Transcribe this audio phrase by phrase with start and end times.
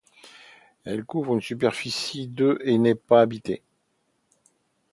[0.83, 3.61] Elle couvre une superficie de et n'est pas habitée.